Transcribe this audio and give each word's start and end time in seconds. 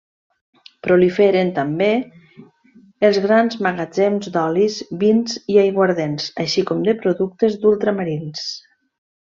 Proliferen 0.85 1.51
també 1.57 1.89
els 3.09 3.19
grans 3.27 3.59
magatzems 3.67 4.31
d'olis, 4.39 4.79
vins 5.05 5.37
i 5.57 5.61
aiguardents, 5.67 6.33
així 6.47 6.65
com 6.73 6.83
de 6.91 6.97
productes 7.05 7.63
d'ultramarins. 7.63 8.49